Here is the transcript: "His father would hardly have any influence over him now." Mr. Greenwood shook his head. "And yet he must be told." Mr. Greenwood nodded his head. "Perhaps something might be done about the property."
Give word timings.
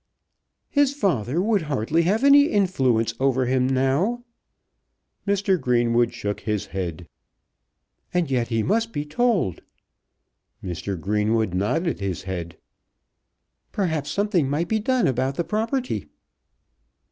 "His 0.71 0.95
father 0.95 1.39
would 1.43 1.61
hardly 1.61 2.01
have 2.09 2.23
any 2.23 2.45
influence 2.47 3.13
over 3.19 3.45
him 3.45 3.67
now." 3.69 4.23
Mr. 5.27 5.61
Greenwood 5.61 6.11
shook 6.11 6.39
his 6.39 6.65
head. 6.73 7.07
"And 8.11 8.31
yet 8.31 8.47
he 8.47 8.63
must 8.63 8.93
be 8.93 9.05
told." 9.05 9.61
Mr. 10.63 10.99
Greenwood 10.99 11.53
nodded 11.53 11.99
his 11.99 12.23
head. 12.23 12.57
"Perhaps 13.71 14.09
something 14.09 14.49
might 14.49 14.69
be 14.69 14.79
done 14.79 15.05
about 15.05 15.35
the 15.35 15.43
property." 15.43 16.07